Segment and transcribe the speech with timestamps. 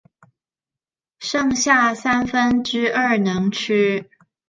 [1.19, 4.09] 剩下三分之二能吃